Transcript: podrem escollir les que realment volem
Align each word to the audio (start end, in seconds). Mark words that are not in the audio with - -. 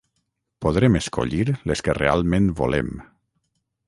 podrem 0.65 0.95
escollir 0.99 1.45
les 1.71 1.85
que 1.89 1.95
realment 1.99 2.49
volem 2.63 2.91